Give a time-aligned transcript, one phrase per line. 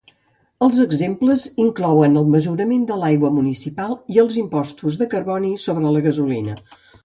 [0.67, 6.05] Els exemples inclouen el mesurament de l'aigua municipal i els impostos de carboni sobre la
[6.11, 6.61] gasolina.